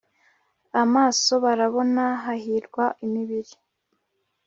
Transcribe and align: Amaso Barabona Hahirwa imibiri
Amaso 0.81 1.31
Barabona 1.43 2.03
Hahirwa 2.23 2.85
imibiri 3.05 3.53